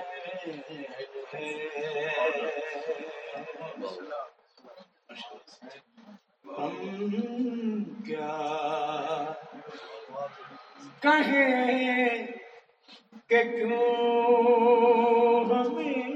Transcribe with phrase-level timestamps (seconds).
[6.48, 7.10] ہم
[8.06, 8.81] کیا
[11.02, 12.26] کہیں
[13.28, 16.12] کہ کیوں ہمیں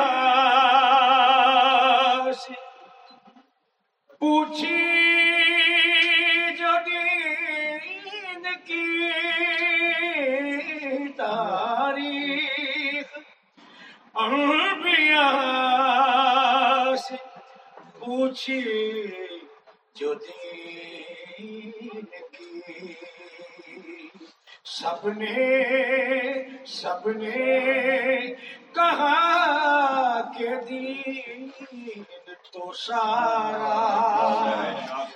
[16.96, 17.16] سے
[18.00, 18.60] پوچھی
[19.94, 22.94] جو دین کی
[24.64, 25.46] سب نے
[26.64, 27.36] سب نے
[28.78, 31.48] کہا کہ دین
[32.52, 33.78] تو سارا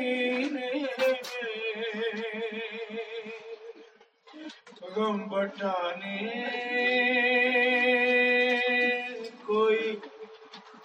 [4.97, 6.19] غم بٹانے
[9.47, 9.97] کوئی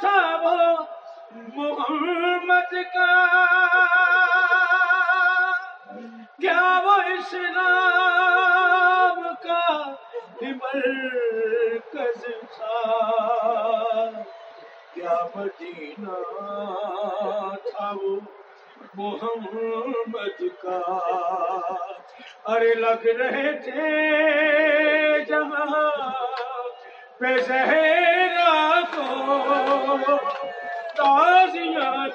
[0.00, 0.56] تھا وہ
[1.54, 3.12] محمد کا؟
[6.40, 9.66] کیا وہ اسلام کا
[10.42, 11.13] ہی مرکز
[18.96, 20.78] محمد کا۔
[22.46, 25.90] ارے لگ رہے تھے جہاں
[27.18, 30.16] پہ زہرا کو
[30.96, 32.08] تازیاں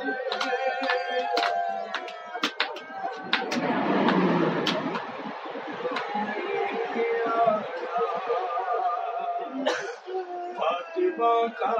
[10.57, 11.73] فاطمہ کا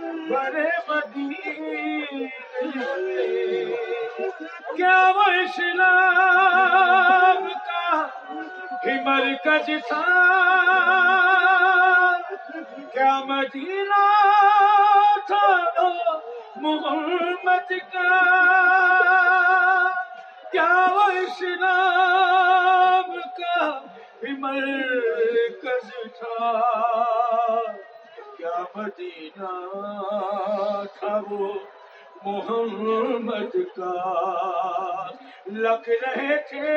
[0.00, 2.26] بڑے مدینے
[4.76, 8.06] کیا وہ اسلام کا
[8.84, 10.02] ہی مرکز تھا؟
[12.92, 14.04] کیا مدینہ
[15.26, 15.46] تھا
[16.56, 18.08] محمد کا؟
[20.52, 23.68] کیا وہ اسلام کا
[24.22, 26.52] ہی مرکز تھا؟
[28.38, 29.48] کیا مدینہ
[30.98, 31.46] تھا وہ
[32.24, 33.94] محمد کا
[35.46, 36.76] لگ رہے تھے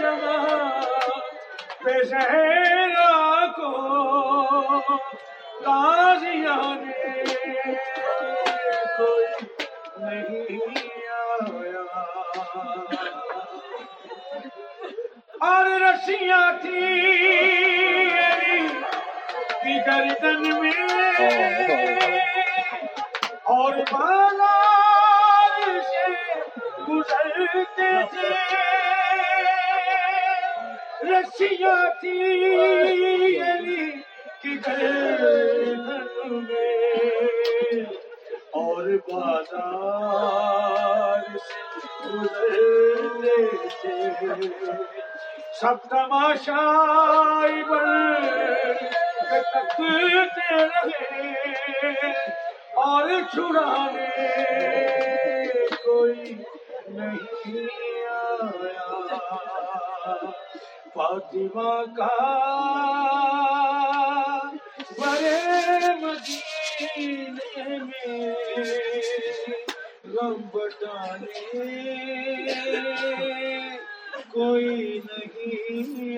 [0.00, 0.80] جہاں
[1.84, 3.72] پہ زہرا کو
[5.64, 7.12] تازیاں نے
[8.96, 9.26] کوئی
[9.98, 11.82] نہیں آیا۔
[15.40, 17.81] اور رسیاں تھی
[19.62, 20.72] کی گردن میں
[23.42, 26.06] اور بازار سے
[26.88, 28.28] گزرتے تھے۔
[31.04, 32.18] رسیاں تھی
[33.40, 33.90] علی
[34.42, 37.84] کی گردن میں۔
[38.50, 41.60] اور بازار سے
[42.08, 44.72] گزرتے تھے۔
[45.60, 49.11] سب تماشائی بن
[49.42, 49.90] تکتے
[50.36, 52.10] رہے
[52.82, 54.06] اور چھڑانے
[55.84, 56.34] کوئی
[56.88, 57.66] نہیں
[58.08, 58.92] آیا
[60.94, 62.08] فاطمہ کا
[64.98, 65.38] بڑے
[66.00, 68.34] مدینے میں
[70.14, 71.40] غم بٹانے
[74.32, 76.12] کوئی نہیں